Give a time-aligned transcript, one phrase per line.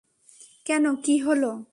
[0.65, 1.51] কেন, কি হলো?